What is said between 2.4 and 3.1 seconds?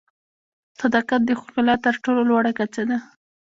کچه ده.